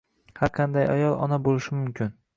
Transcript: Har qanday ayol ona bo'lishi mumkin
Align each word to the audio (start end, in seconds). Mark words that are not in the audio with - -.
Har 0.39 0.51
qanday 0.55 0.89
ayol 0.95 1.13
ona 1.27 1.41
bo'lishi 1.49 1.77
mumkin 1.83 2.15